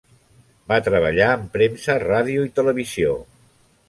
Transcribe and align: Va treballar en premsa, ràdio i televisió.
Va 0.71 0.77
treballar 0.85 1.27
en 1.33 1.43
premsa, 1.57 1.97
ràdio 2.05 2.47
i 2.47 2.51
televisió. 2.61 3.13